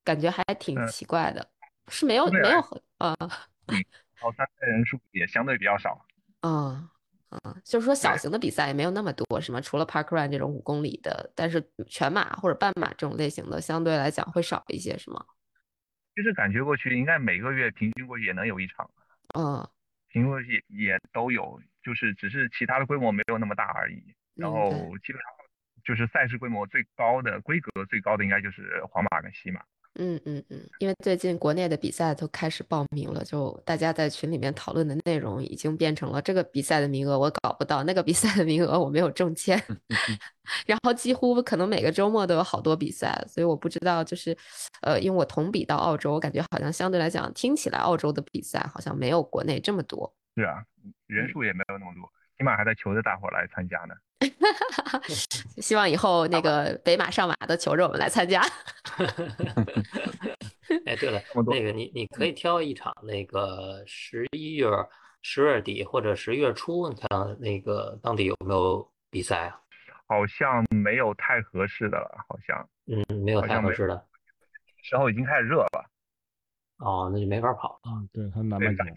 [0.03, 1.47] 感觉还挺奇怪的。
[1.87, 2.59] 是没有没有
[2.97, 3.15] 啊，
[4.19, 6.05] 跑三的人数也相对比较少。
[6.41, 6.89] 嗯
[7.29, 9.59] 嗯，就是说小型的比赛也没有那么多，是吗？
[9.59, 15.25] 除了 Park Run 这种五公里的，但是全马或者半马这种类型的相对来讲会少一些，是吗？
[16.15, 18.89] 就是感觉过去应该每个月平均过去也能有一场。
[19.37, 19.67] 嗯，
[20.07, 24.01] 平均过去也都有，就是只是其他的规模没有那么大而已。
[24.35, 24.69] 然后
[25.03, 25.31] 基本上
[25.83, 29.61] 就是赛事规模最高的规格最高的应该就是皇马跟西马。
[29.97, 39.61] 嗯嗯嗯，因为最近国内的比赛都开始报名了，就大家在群里面讨论的内容已经变成了这个比赛的名额我搞不到，那个比赛的名额我没有中签，
[40.67, 44.37] 然后几乎可能每个周末都有好多比赛，所以我不知道就是，
[44.81, 50.13] 呃，因为我同比到澳洲，我感觉好像相对来讲听起来澳洲的比赛好像没有国内这么多。
[50.35, 50.63] 是啊，
[51.07, 52.03] 人数也没有那么多，
[52.37, 53.95] 起码还在求着大伙来参加呢。
[55.61, 58.41] 希望以后那个北马上马都求着我们来参加。
[60.85, 64.67] 哎，对了，那个你你可以挑一场那个十一月
[65.21, 69.59] 十月底或者十一月初，你看那个当地有没有比赛啊？
[70.07, 74.05] 好像没有太合适的了，好像嗯，没有太合适的。
[74.83, 75.89] 时候已经开始热了。
[76.77, 77.79] 哦，那就没法跑了。
[77.85, 78.87] 嗯，对，很难半场。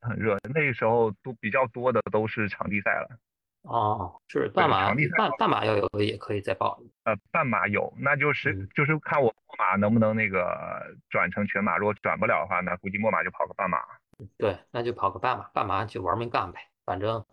[0.00, 3.18] 很热，那个时候都比较多的都是场地赛了。
[3.62, 6.80] 哦，是半马，半半马要有也可以再报。
[7.04, 13.78] 呃，半马有，那就是就是看我墨马能不能那个转成全马，如果转不了的话，那估计墨马就跑个半马。
[14.36, 17.24] 对，那就跑个半马，半马就玩命干呗，反正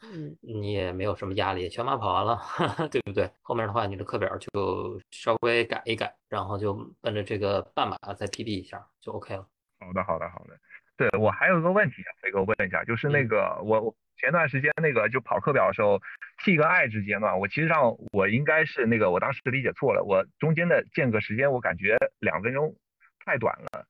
[0.42, 2.42] 你也没有什么压力，全马跑完了，
[2.92, 3.32] 对不对？
[3.42, 9.48] 后面的话，你的课表就稍微改一改，然后就奔着这个半马再 PB 一下就 OK 了。
[9.80, 10.60] 好的，好的，好的。
[10.98, 13.96] 对我还有一个问题，飞哥问一下，就是那个我我。
[14.18, 16.02] 前段时间那个就跑课表的时候
[16.42, 22.74] ，T 跟 I 之间嘛，我其实上我应该是那个我当时理解错了，我中间的间隔时间我感觉两分钟
[23.26, 23.86] 太短了，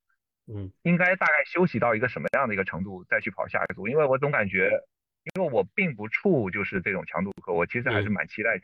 [0.51, 4.71] 嗯，应该大概休息到一个什么样的一个程度再去跑下一组，因为我总感觉，
[5.35, 8.59] 因为我并不怵就是这种强度课，我其实还是蛮期待，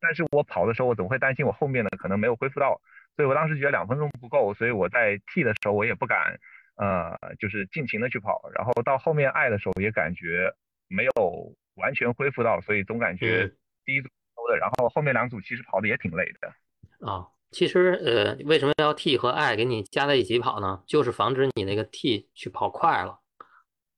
[0.00, 2.80] 但是我跑的时候我总会担心我后面的可能没有恢复到，
[3.14, 6.40] 所以我当时觉得两分钟不够，所以我在 T 的时候我也不敢，
[6.78, 10.50] 呃，就是尽情的去跑，然后到后面爱的时候也感觉。
[10.90, 13.46] 没有完全恢复到，所以总感觉
[13.84, 14.08] 第一组
[14.48, 17.06] 的，然后后面两组其实跑的也挺累的。
[17.06, 20.82] 啊，其实呃，为什么要 T 和 I 给你加在一起跑呢？
[20.86, 23.20] 就是防止你那个 T 去跑快了，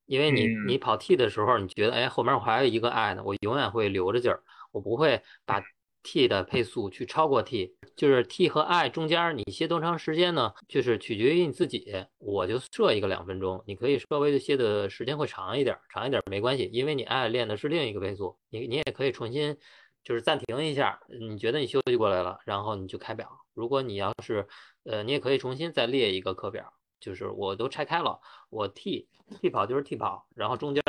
[0.07, 5.63] 因为你你跑 T 的时候，你觉得哎后面我还有一个 I 呢，我永远会留着劲儿，我不会把。
[6.03, 10.53] T 的配速去超过 T，就是 T 和 I 中间你歇多长时间呢？
[10.69, 11.93] 就是取决于你自己。
[12.19, 19.57] 我就设一个两分钟，你可以稍微的歇的时间会长一点，长一点没关系，因为你 I 练的是另一个配速，你你也可以重新
[20.03, 23.29] 就是暂停一下，你觉得你休息过来了，然后你就开表。
[23.55, 24.47] 如果你要是
[24.85, 29.09] 呃，你也可以重新再列一个课表，就是我都拆开了，我 T
[29.41, 30.83] T 跑就是 T 跑，然后中间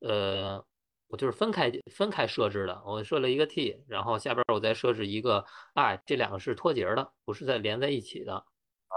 [0.00, 0.64] 呃。
[1.08, 8.34] 我就是分开分开设置的，我设了一个 T，然后下边我再设置一个 I，这两个是脱节的，不是在连在一起的。
[8.34, 8.94] 啊，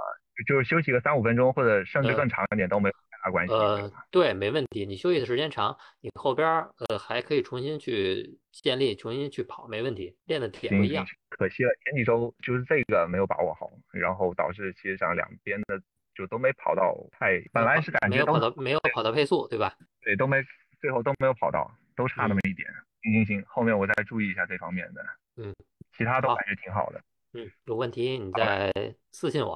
[0.48, 3.54] 就是休息个三五分钟，或者甚至更长一点都没有太大关系。
[3.54, 4.86] 呃，对，没问题。
[4.86, 6.48] 你休息的时间长，你后边
[6.90, 10.16] 呃还可以重新去建立，重新去跑，没问题。
[10.26, 11.06] 练的点不一样。
[11.30, 15.80] 可惜了，前几周就是这个没有把握好，然后导致其实上两边的
[16.16, 19.76] 就都没跑到太，本来是感觉没有跑到没有跑到配速，对吧？
[20.02, 20.44] 对，都没
[20.82, 21.70] 最后都没有跑到。
[22.00, 22.66] 都差那么一点，
[23.02, 25.06] 行行行，后面我再注意一下这方面的。
[25.36, 25.54] 嗯，
[25.98, 27.02] 其他都感觉挺好的。
[27.34, 28.72] 嗯，有问题你再
[29.12, 29.54] 私信我，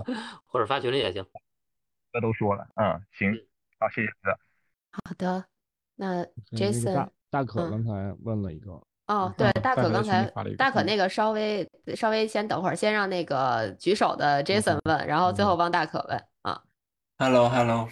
[0.44, 1.24] 或者发群里也行。
[2.12, 3.32] 这都说了，嗯，行，
[3.80, 4.38] 好，谢谢哥。
[4.92, 5.42] 好的，
[5.94, 8.72] 那 Jason 大可刚才问了一个。
[9.06, 16.62] 哦，对，大可刚才大可那个稍微稍微先等会儿，先让那个举手的 Jason 问，然后最后帮大可问啊。
[17.16, 17.88] Hello，Hello，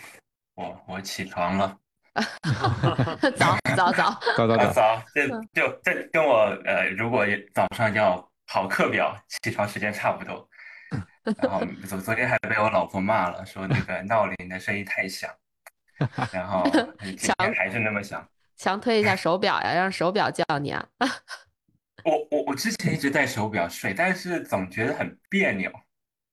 [0.57, 1.79] 我我起床了。
[3.37, 10.49] 早早早早早早，这就这跟我呃，如果早上要跑课表，起床时间差不多。
[11.41, 15.31] 然后 昨昨天还被我老婆骂了，说那个闹铃的声音太响。
[16.33, 16.63] 然后
[17.03, 18.27] 今天还是那么响。
[18.57, 20.87] 强推一下手表呀，让手表叫你啊。
[22.05, 25.71] 我我我之前一直戴手表睡，但是总觉得很别扭，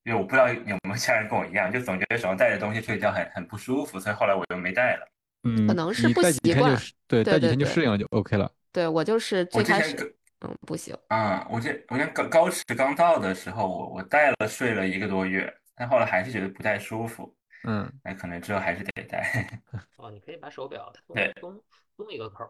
[0.04, 5.08] 因为我不知道有没有家人跟我一样，就总觉得手上戴着东西睡觉很很不舒服，所以后来我就没戴了。
[5.44, 6.78] 嗯，可能是不习惯，
[7.08, 8.52] 对，戴几天就适应了，就 OK 了。
[8.72, 10.96] 对我就是最开始，嗯，不行。
[11.08, 17.34] 啊，我这我这高高驰刚到的时候，我我戴了睡了一个多月，但后来还是觉得不太舒服。
[17.64, 19.60] 嗯，那可能之后还是得戴。
[19.98, 21.60] 哦，你可以把手表对松
[21.98, 22.46] 松一个扣。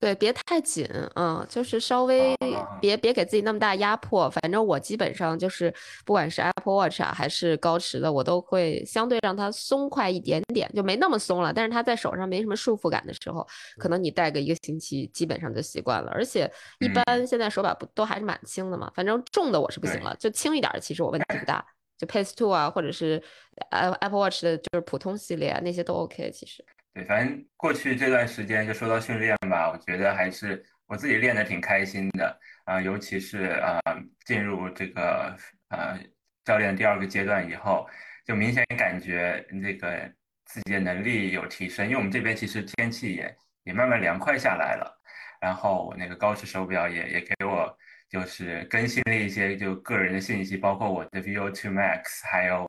[0.00, 2.34] 对，别太紧，嗯，就是稍微
[2.80, 4.30] 别别给自己那么大压迫。
[4.30, 5.70] 反正我基本上就是，
[6.06, 11.52] 不管是 Apple Watch 啊，还是高驰的，我都会相对让它松快一点点，就没那么松了。
[11.52, 16.10] 但是它在手上没什么束缚感的时候，可能你戴个一个星期，基本上就习惯了。
[16.12, 21.62] 而且一般现在手表不都还是蛮轻的嘛，反正重的我是不行了，就轻一点的其实我问题不大，
[21.98, 23.22] 就 Pace Two 啊，或者是
[23.68, 26.64] Apple Watch 的就是普通系列啊那些都 OK 其实。
[26.92, 33.78] 对，反正过去这段时间就说到训练吧，我觉得还是我自己练的挺开心的啊，尤其是啊
[34.24, 35.36] 进入这个
[35.68, 35.96] 呃
[36.44, 37.88] 教练第二个阶段以后，
[38.26, 40.12] 就明显感觉那个
[40.44, 45.00] 自己的能力有提升，因为我们这边其实天气也也慢慢凉快下来了，
[45.40, 47.72] 然后我那个高驰手表也也给我
[48.08, 52.66] 就是更新了一些就个人的信息，包括我的 VO2 Max，还有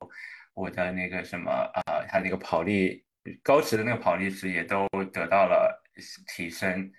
[0.53, 1.51] 我的那个什么
[1.87, 3.03] 呃它那个跑力。
[3.43, 5.83] 高驰的那个跑力值也都得到了
[6.27, 6.91] 提升，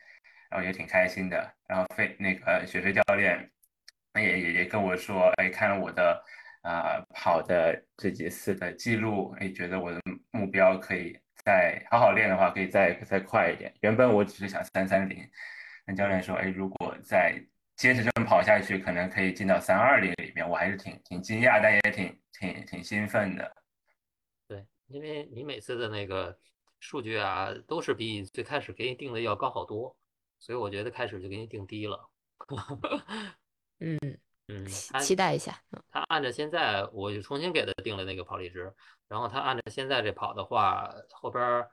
[0.50, 1.54] 然后也挺开心的。
[1.68, 3.50] 然后飞那个雪飞教练
[4.14, 6.22] 也也也跟我说，哎，看了我的
[6.62, 13.72] 啊跑的这几次的记录，哎，觉得我的目标可以再好好练的话，可以再再快一点。
[13.80, 15.28] 原本我只是想三三零，
[15.86, 17.34] 那教练说，哎，如果再
[17.74, 20.48] 坚持这么跑下去，可能可以进到三二零里面。
[20.48, 23.61] 我还是挺挺惊讶，但也挺挺挺兴奋的。
[24.92, 26.38] 因为你每次的那个
[26.80, 29.96] 数据啊，都是比你最开始给你定的要高好多，
[30.38, 32.08] 所以我觉得开始就给你定低了。
[33.80, 33.98] 嗯
[34.48, 35.62] 嗯，期待一下。
[35.90, 38.72] 他按照现在，我就重新给他定了那个跑力值，
[39.08, 41.66] 然后他按照现在这跑的话，后边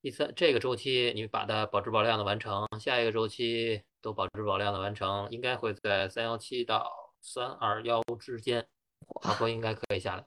[0.00, 8.66] 第三这个周期你把它保质保量的完成，下一个周期都保质保量的完成，应该会在三幺七到三二幺之间，
[9.20, 10.24] 跑坡应该可以下来。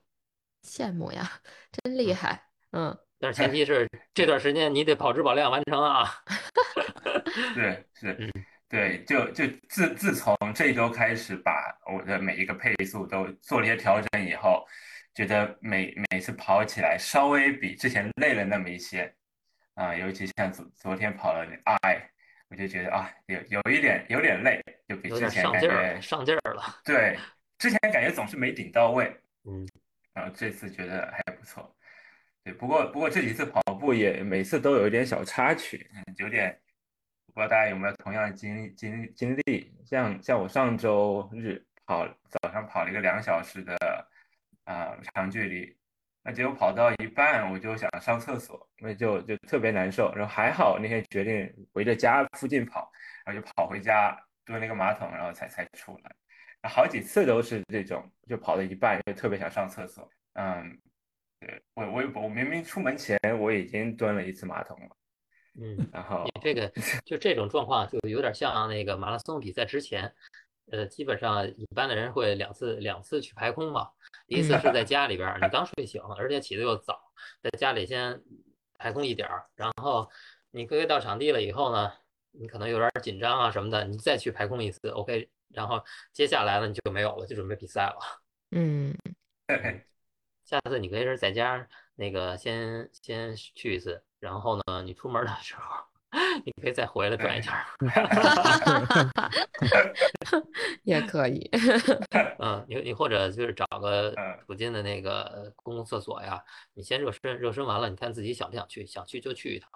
[0.63, 1.29] 羡慕呀，
[1.71, 6.09] 真厉害，嗯，但是前提是这段时间你得跑质保量完成啊。
[7.55, 8.31] 对，是，
[8.67, 11.51] 对，就就自自从这周开始，把
[11.91, 14.65] 我的每一个配速都做了一些调整以后，
[15.13, 19.13] 觉得每每次跑起来稍微比之前累了那么一些，
[19.75, 21.45] 啊，尤其像昨昨天跑了
[21.81, 22.09] I，
[22.49, 26.63] 我就觉得啊，有有一点有点累，就比之前感觉上劲儿了。
[26.83, 27.17] 对，
[27.57, 29.05] 之前感觉总是没顶到位，
[29.45, 29.67] 嗯。
[30.13, 31.75] 然后这次觉得还不错，
[32.43, 36.59] 对，不过不过这几次跑步也每次都有一点小插曲，有点
[37.33, 39.73] 不知道大家有没有同样的经历经经历？
[39.85, 43.75] 像像我上周日跑早上跑了一个两小时的
[44.65, 45.77] 啊长距离，
[46.23, 50.13] 那结果跑到一半我就想上厕所，那就就特别难受。
[50.15, 52.91] 然后还好那天决定围着家附近跑，
[53.25, 56.11] 然后就跑回家蹲那个马桶，然后才才出来。
[56.63, 60.09] 好几次都是这种，就跑到一半就特别想上厕所。
[60.33, 60.79] 嗯，
[61.39, 64.95] 对我我我明明出门前我已经蹲了一次马桶了。
[65.61, 66.71] 嗯，然后你这个
[67.05, 70.13] 就这种状况就有点像那个马拉松比赛之前，
[70.71, 73.89] 呃，基本上一般的人会两次两次去排空嘛。
[74.27, 76.99] 第一次是在家里边，你刚睡醒，而且起得又早，
[77.41, 78.21] 在家里先
[78.77, 80.09] 排空一点儿，然后
[80.51, 81.91] 你各位到场地了以后呢，
[82.31, 85.83] 你可能有点紧张啊什么的，你再去排空一次，OK，然后
[86.13, 87.99] 接下来呢你就没有了，就准备比赛了。
[88.51, 88.95] 嗯，
[90.45, 94.03] 下次你可以是在家那个先先去一次。
[94.19, 95.63] 然后呢，你出门的时候，
[96.43, 97.65] 你可以再回来转一圈儿，
[100.83, 101.49] 也可以。
[102.39, 104.13] 嗯，你你或者就是找个
[104.45, 106.43] 附近的那个公共厕所呀，
[106.73, 109.71] 你先热身，热身完了，你看自己想不想去，想去就去一趟，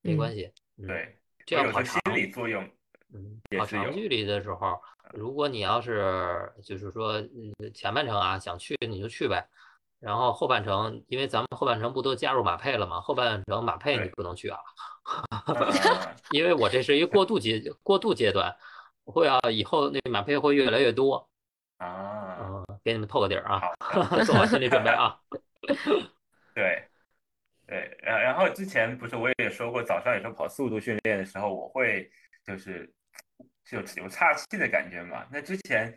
[0.00, 0.50] 没关系。
[0.78, 2.66] 对，这样跑心理作用，
[3.14, 4.78] 嗯，跑长距离的时候，
[5.14, 7.14] 如果你要是就是说
[7.72, 9.48] 前半程啊想去你就去呗。
[10.00, 13.00] 然后后半程，因为咱们后半程不都加入马配了吗？
[13.00, 14.58] 后半程马配你不能去啊，
[16.30, 18.54] 因为我这是一个过渡阶过渡阶段，
[19.06, 21.26] 会啊，以后那马配会越来越多
[21.78, 23.62] 啊，嗯，给你们透个底儿啊，
[24.26, 25.18] 做好心理准备啊。
[26.54, 26.86] 对，
[27.66, 32.10] 对，然然后之前不是我也说过，早上有时候跑速度训练的时候，我会
[32.44, 32.92] 就是
[33.70, 35.26] 有有岔气的感觉嘛。
[35.30, 35.96] 那之前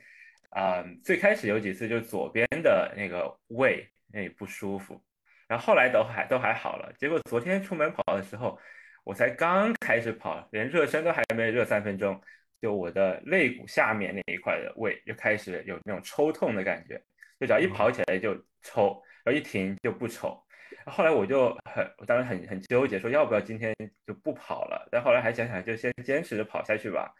[0.49, 3.87] 啊，最开始有几次就左边的那个胃。
[4.09, 5.03] 那里不舒服，
[5.49, 6.93] 然后后来都还都还好了。
[6.97, 8.57] 结果昨天出门跑的时候，
[9.03, 12.19] 我才刚开始跑，连热身都还没热三分钟，
[12.61, 16.97] 就我的肋骨下面那一块的胃就开始有那种抽痛的感觉，
[17.37, 20.41] 就只要一跑起来就抽，然后一停就不抽。
[20.85, 23.75] 后来我就很，我当时很很纠结，说要不要今天
[24.07, 24.87] 就不跑了。
[24.89, 27.13] 但后来还想想，就先坚持着跑下去吧。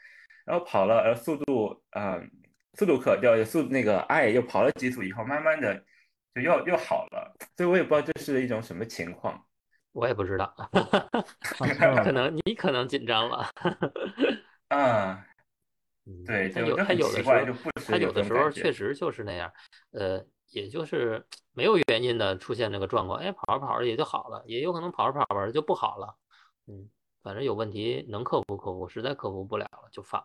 [0.48, 2.32] 然后跑了，然后速度，嗯，
[2.74, 5.82] 速度可掉速那个爱又跑了几组以后，慢慢的就。
[6.38, 9.44] 又又好了，所以我也不知道这是一种什么情况，
[9.92, 10.54] 我也不知道，
[12.04, 13.50] 可能你可能紧张了，
[14.68, 15.26] 啊，
[16.28, 17.34] 对，他有他有的时候
[17.88, 19.52] 他有的时候确实就是那样，
[19.94, 26.16] 呃，也就是没有原因的出现那个状况，哎，跑着跑着也就好了，也有可能跑着跑着就不好了，
[26.68, 26.88] 嗯，
[27.24, 30.24] 反正有问题能克服克服，实在克服不了了就放，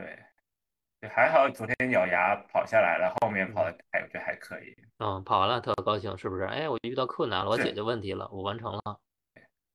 [0.00, 1.08] 对。
[1.08, 4.76] 还好昨天咬牙跑下来了，后面跑的还我觉得还可以。
[4.98, 6.44] 嗯，跑完了特高兴，是不是？
[6.44, 9.00] 哎，我遇到困难了，我解决问题了，我完成了。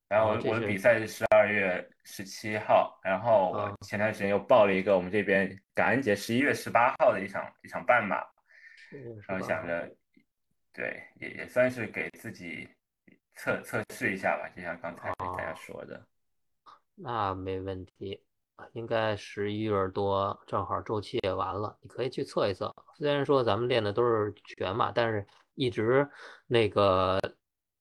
[0.07, 8.17] 然后我的比赛是十二月十七号，然后我前段时间又报了一个我们这边感恩节十一月十八号的一场一场半马，
[9.27, 9.91] 然后想着，
[10.71, 12.69] 对，也也算是给自己
[13.33, 16.05] 测测试一下吧，就像刚才大家说的。
[16.93, 18.23] 那没问题。
[18.73, 22.73] 应该十一月多，正好周期也完了，你可以去测一测。
[22.97, 25.25] 虽然说咱们练的都是全嘛，但是
[25.55, 26.07] 一直
[26.47, 27.19] 那个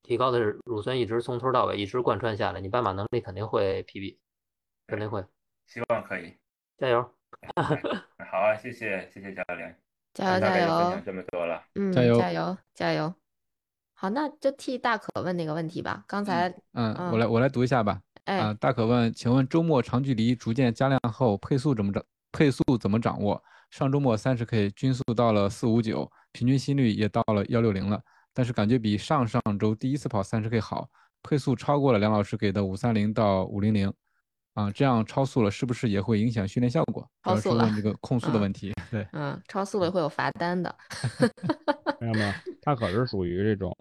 [0.03, 4.18] 提高的乳酸一直从头到尾一直贯穿下来，你半马能力肯定会 PB，
[4.87, 5.25] 肯定会。
[5.66, 6.37] 希望可以，
[6.77, 7.03] 加油！
[8.31, 9.81] 好啊，谢谢谢谢教练，
[10.12, 11.01] 加油加油！
[11.05, 13.14] 这么多了，嗯，加油加油加油！
[13.95, 16.05] 好，那就替大可问那个问题吧。
[16.07, 18.01] 刚才，嗯嗯，我来我来读一下吧。
[18.25, 22.03] 啊，大可问，请问周末长距离逐渐加量后，配速怎么掌？
[22.33, 23.43] 配速怎么掌握？
[23.70, 28.01] 上周末三十 K 均速到了四五九，平均心率也到了幺六零了，
[28.33, 30.89] 但是感觉比上上周第一次跑三十 K 好，
[31.22, 33.93] 配速超过了梁老师给的五三零到五零零，
[34.55, 37.09] 啊，这样超速了是不是也会影响训练效果？
[37.22, 38.72] 超速了，问这个控速的问题。
[38.91, 40.75] 对，嗯，超速了会有罚单的。
[42.01, 43.75] 没有没有，他可是属于这种，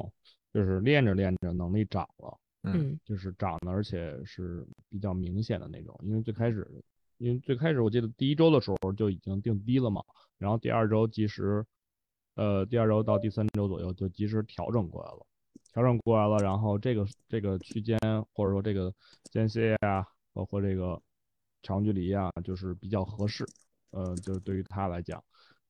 [0.53, 2.37] 就是练着练着能力涨了。
[2.63, 5.99] 嗯，就是涨的，而且是比较明显的那种。
[6.01, 6.65] 因为最开始，
[7.17, 10.01] 因为最开始我记得第一周的时候就已经定低了嘛，
[10.37, 11.65] 然后第二周及时，
[12.35, 15.25] 呃，第二周到第三周左右就及时调整过来了，
[15.73, 17.99] 调整过来了，然后这个这个区间
[18.33, 18.93] 或者说这个
[19.29, 21.01] 间歇呀，包括这个
[21.63, 23.45] 长距离啊，就是比较合适，
[23.91, 25.21] 呃，就是对于他来讲，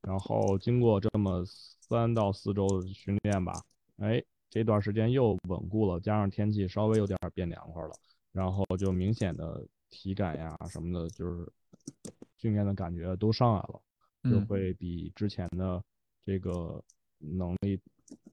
[0.03, 3.51] 然后经过这么三到四周的训练吧，
[3.97, 4.23] 哎。
[4.53, 7.91] 这段时间又稳固了，加上天气稍微有点变凉快了，
[8.31, 11.51] 然后就明显的体感呀什么的，就是
[12.37, 13.81] 训练的感觉都上来了，
[14.29, 15.83] 就会比之前的
[16.23, 16.79] 这个
[17.17, 17.81] 能力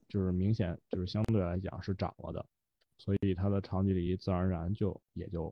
[0.07, 2.45] 就是明显就是相对来讲是涨了的，
[2.99, 5.51] 所以它的长距离自然而然就也就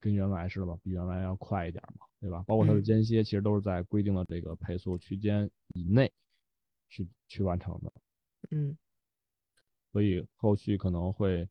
[0.00, 2.42] 跟原来似的吧，比原来要快一点嘛，对吧？
[2.46, 6.10] 包括它的间歇，其实都是在规定的这个配速区间以内
[6.88, 7.92] 去去完成的。
[8.52, 8.74] 嗯，
[9.92, 11.48] 所以后续可能会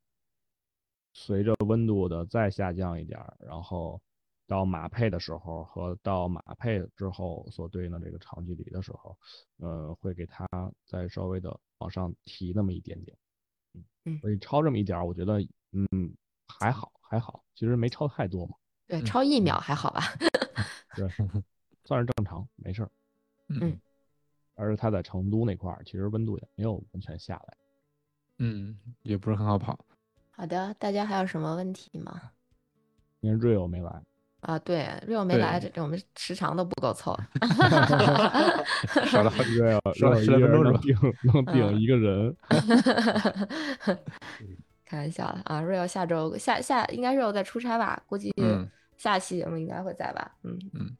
[1.14, 4.02] 随着温度的再下降一点，然后
[4.48, 9.18] 到马配的时候和到马配之后所对应的这个长距离的时候，
[9.58, 10.48] 呃，会给它
[10.86, 13.18] 再稍微的往上提那么一点点。
[14.04, 15.40] 嗯，所以超这么一点儿，我觉得
[15.72, 16.16] 嗯
[16.48, 18.56] 还好还好，其实没超太多嘛。
[18.88, 20.02] 对，超一秒还好吧？
[20.96, 21.10] 对，
[21.86, 22.92] 算是正常，没事儿。
[23.48, 23.80] 嗯，
[24.54, 27.58] 而且它在成都那块儿，其实温度也没有完全下来。
[28.40, 29.78] 嗯，也不是很好跑。
[30.32, 32.22] 好的，大家还有什么问题吗？
[33.22, 34.02] 因为 Rio 没来。
[34.42, 37.18] 啊，对，Rio 没来，这我们时长都不够凑。
[39.08, 42.36] 少了好几个，少了十来分钟能顶能顶一个人。
[44.86, 48.04] 开玩笑了啊，Rio 下周下下应该 Rio 在出差吧？
[48.06, 48.32] 估计
[48.98, 50.36] 下期节目应该会在吧？
[50.44, 50.96] 嗯嗯。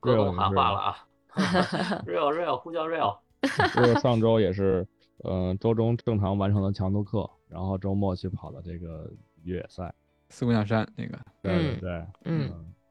[0.00, 1.06] 各种喊话了啊！
[2.06, 3.16] Rio Rio 呼叫 Rio。
[3.42, 4.84] Rio 上周也是，
[5.24, 9.10] 嗯，周中正常完成了强度课，然后周末去跑的这个
[9.42, 9.92] 越野赛。
[10.30, 12.50] 四姑娘山那个，对对对，嗯，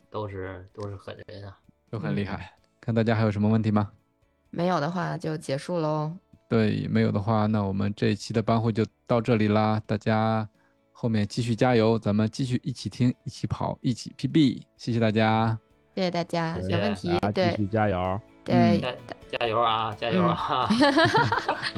[0.09, 1.57] 都是都是狠人啊，
[1.89, 2.53] 都很厉害。
[2.79, 3.91] 看大家还有什么问题吗？
[4.49, 6.11] 没有的话就结束喽。
[6.47, 9.81] 对，没有的话，那我们这一期的班会就到这里啦。
[9.85, 10.47] 大家
[10.91, 14.61] 后面继续加油，咱们继续一起听，一起跑，一起 PB。
[14.77, 15.57] 谢谢大家，
[15.95, 16.57] 谢谢大家。
[16.59, 18.21] 有问题对，继续加油。
[18.45, 18.83] 对，
[19.39, 20.67] 加油啊，加油啊！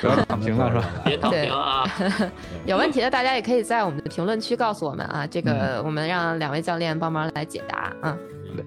[0.00, 0.84] 不要躺平了是吧？
[1.04, 1.84] 别躺平啊！
[2.66, 8.16] 有问题的大家也可以在我们的评论区告诉我们啊，这个我们让两位教练帮忙来解答啊。
[8.54, 8.64] 对，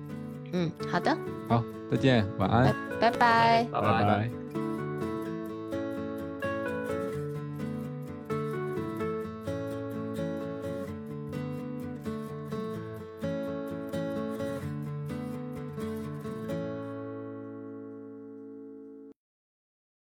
[0.53, 1.15] 嗯，好的，
[1.49, 4.44] 好，再见，晚安，拜拜，拜拜。